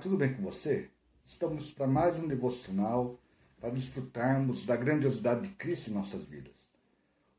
[0.00, 0.90] tudo bem com você?
[1.24, 3.18] Estamos para mais um devocional
[3.58, 6.52] para desfrutarmos da grandiosidade de Cristo em nossas vidas.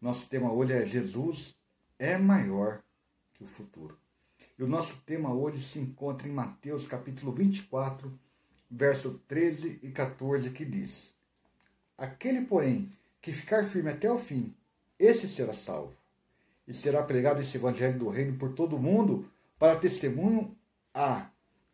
[0.02, 1.56] Nosso tema hoje é Jesus
[1.98, 2.82] é maior
[3.34, 3.98] que o futuro.
[4.58, 8.25] E o nosso tema hoje se encontra em Mateus capítulo 24,
[8.76, 11.14] verso 13 e 14, que diz:
[11.98, 14.54] Aquele, porém, que ficar firme até o fim,
[15.00, 15.94] esse será salvo.
[16.68, 20.56] E será pregado esse evangelho do reino por todo o mundo para testemunho
[20.94, 21.30] a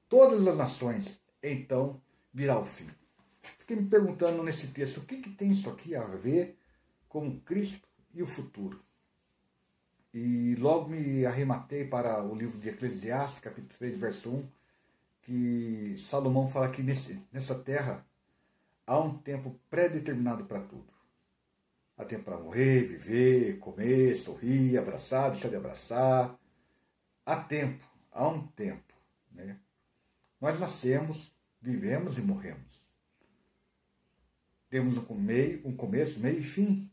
[0.07, 1.99] todas as nações, então
[2.33, 2.87] virá o fim.
[3.57, 6.57] Fiquei me perguntando nesse texto o que, que tem isso aqui a ver
[7.07, 8.79] com Cristo e o futuro.
[10.13, 14.47] E logo me arrematei para o livro de Eclesiastes, capítulo 3, verso 1,
[15.21, 18.05] que Salomão fala que nesse, nessa terra
[18.85, 20.91] há um tempo pré-determinado para tudo.
[21.97, 26.37] Há tempo para morrer, viver, comer, sorrir, abraçar, deixar de abraçar.
[27.25, 28.93] Há tempo, há um tempo.
[29.31, 29.57] Né?
[30.39, 32.81] Nós nascemos, vivemos e morremos.
[34.69, 36.89] Temos um meio, um começo, meio e fim.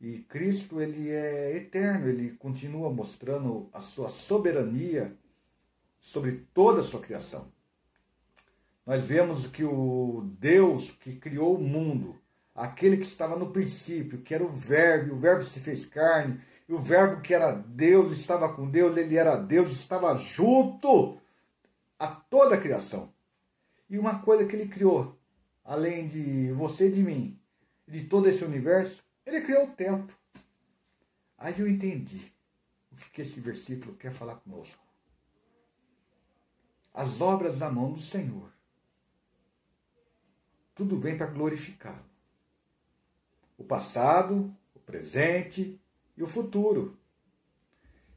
[0.00, 5.14] E Cristo ele é eterno, ele continua mostrando a sua soberania
[6.00, 7.52] sobre toda a sua criação.
[8.84, 12.18] Nós vemos que o Deus que criou o mundo,
[12.54, 16.72] aquele que estava no princípio, que era o Verbo, o Verbo se fez carne, e
[16.72, 21.18] o Verbo que era Deus, estava com Deus, ele era Deus, estava junto
[21.98, 23.12] a toda a criação.
[23.88, 25.18] E uma coisa que ele criou,
[25.64, 27.38] além de você e de mim,
[27.86, 30.12] de todo esse universo, ele criou o tempo.
[31.36, 32.32] Aí eu entendi
[32.90, 34.89] o que esse versículo quer falar conosco.
[37.00, 38.52] As obras da mão do Senhor.
[40.74, 42.04] Tudo vem para glorificá-lo.
[43.56, 45.80] O passado, o presente
[46.14, 46.98] e o futuro.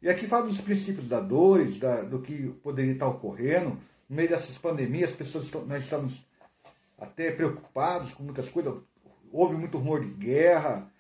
[0.02, 3.80] E aqui fala dos princípios da dores, da, do que poderia estar ocorrendo.
[4.10, 6.26] No meio dessas pandemias, as pessoas nós estamos
[6.98, 8.84] até preocupados com muitas coisas.
[9.32, 10.92] Houve muito rumor de guerra,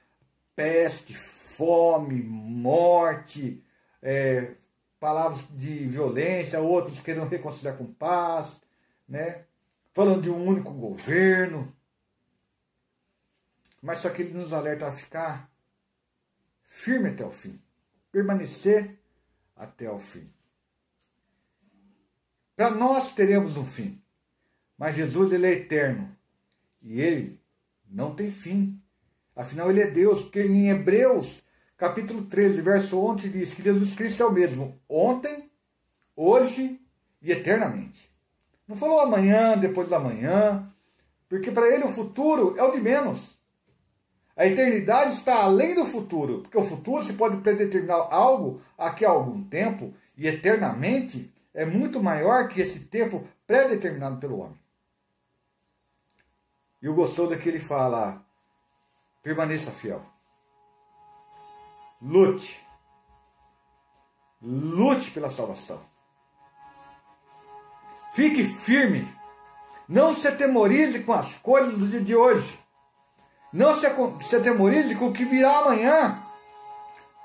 [0.56, 3.62] peste, fome, morte,
[4.02, 4.56] é,
[5.03, 8.62] palavras de violência, outros querendo reconciliar com paz,
[9.06, 9.44] né?
[9.91, 11.75] falando de um único governo.
[13.81, 15.52] Mas só que ele nos alerta a ficar
[16.63, 17.59] firme até o fim
[18.13, 19.00] permanecer
[19.56, 20.30] até o fim.
[22.56, 24.00] Para nós teremos um fim,
[24.78, 26.16] mas Jesus ele é eterno
[26.80, 27.42] e ele
[27.90, 28.80] não tem fim.
[29.36, 31.42] Afinal, ele é Deus, porque em Hebreus,
[31.78, 35.52] capítulo 13, verso 11, diz que Jesus Cristo é o mesmo ontem,
[36.16, 36.80] hoje
[37.22, 38.12] e eternamente.
[38.68, 40.72] Não falou amanhã, depois da manhã,
[41.28, 43.38] porque para ele o futuro é o de menos.
[44.36, 49.10] A eternidade está além do futuro, porque o futuro se pode predeterminar algo aqui há
[49.10, 54.60] algum tempo e eternamente é muito maior que esse tempo pré-determinado pelo homem.
[56.82, 58.26] E o gostoso é que ele fala:
[59.22, 60.04] permaneça fiel.
[62.03, 62.62] Lute.
[64.41, 65.80] Lute pela salvação.
[68.14, 69.08] Fique firme.
[69.88, 72.59] Não se atemorize com as coisas do dia de hoje.
[73.53, 73.86] Não se,
[74.36, 76.22] atemorize com o que virá amanhã.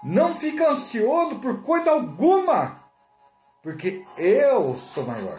[0.02, 2.80] Não fique ansioso por coisa alguma,
[3.62, 5.38] porque eu sou maior.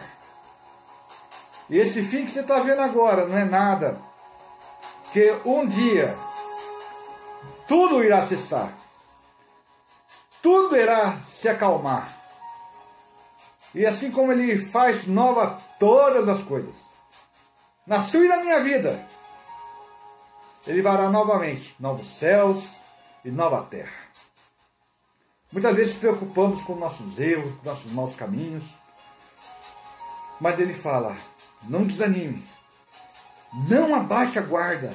[1.70, 3.98] E esse fim que você está vendo agora não é nada,
[5.12, 6.14] que um dia
[7.66, 8.72] tudo irá cessar,
[10.42, 12.16] tudo irá se acalmar.
[13.74, 16.74] E assim como Ele faz nova todas as coisas,
[17.86, 19.08] na sua e na minha vida,
[20.66, 22.64] ele fará novamente novos céus
[23.24, 24.10] e nova terra.
[25.50, 28.62] Muitas vezes nos preocupamos com nossos erros, com nossos maus caminhos,
[30.40, 31.16] mas ele fala:
[31.62, 32.46] não desanime,
[33.68, 34.92] não abaixe a guarda,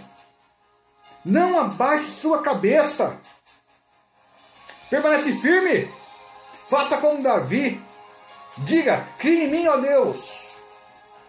[1.25, 3.19] não abaixe sua cabeça,
[4.89, 5.87] permanece firme,
[6.69, 7.81] faça como Davi,
[8.59, 10.17] diga: crie em mim, ó Deus,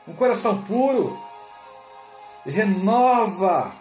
[0.06, 1.18] um coração puro,
[2.44, 3.72] renova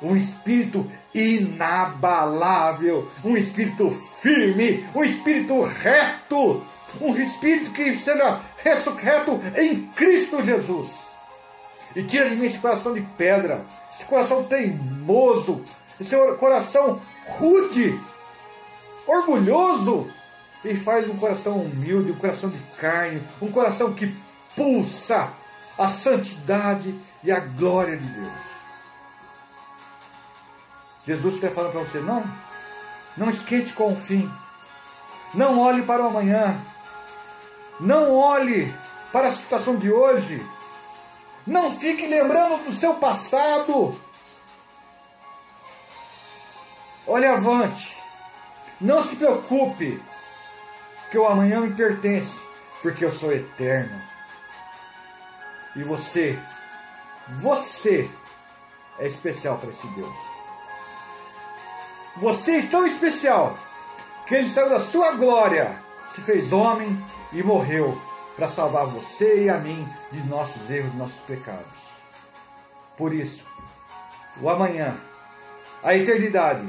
[0.00, 6.64] um espírito inabalável, um espírito firme, um espírito reto,
[7.00, 10.88] um espírito que seja ressurreto em Cristo Jesus.
[11.96, 15.64] E tira de mim esse coração de pedra, esse coração teimoso,
[16.00, 17.00] esse coração
[17.38, 17.98] rude,
[19.08, 20.10] orgulhoso,
[20.64, 24.14] e faz um coração humilde, um coração de carne, um coração que
[24.54, 25.32] pulsa
[25.78, 28.48] a santidade e a glória de Deus.
[31.06, 32.22] Jesus está falando para você, não,
[33.16, 34.30] não esquente com o fim.
[35.32, 36.58] Não olhe para o amanhã.
[37.80, 38.72] Não olhe
[39.12, 40.44] para a situação de hoje.
[41.46, 43.98] Não fique lembrando do seu passado.
[47.06, 47.97] Olhe avante.
[48.80, 50.00] Não se preocupe,
[51.10, 52.38] que o amanhã me pertence,
[52.82, 54.00] porque eu sou eterno.
[55.74, 56.38] E você,
[57.40, 58.08] você
[58.98, 60.14] é especial para esse Deus.
[62.18, 63.56] Você é tão especial
[64.26, 65.76] que ele saiu da sua glória,
[66.14, 66.88] se fez homem
[67.32, 68.00] e morreu
[68.36, 71.66] para salvar você e a mim de nossos erros, de nossos pecados.
[72.96, 73.44] Por isso,
[74.40, 74.96] o amanhã,
[75.82, 76.66] a eternidade,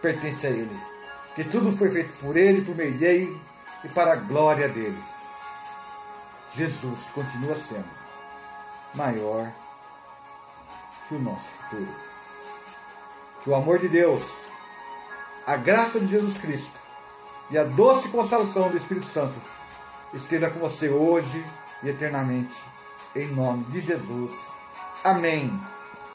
[0.00, 0.93] pertence a Ele.
[1.34, 3.40] Que tudo foi feito por Ele, por meio dele
[3.82, 4.98] e para a glória dele.
[6.56, 7.88] Jesus continua sendo
[8.94, 9.50] maior
[11.08, 11.94] que o nosso futuro.
[13.42, 14.22] Que o amor de Deus,
[15.46, 16.78] a graça de Jesus Cristo
[17.50, 19.34] e a doce consolação do Espírito Santo
[20.14, 21.44] esteja com você hoje
[21.82, 22.54] e eternamente.
[23.14, 24.34] Em nome de Jesus.
[25.02, 25.73] Amém.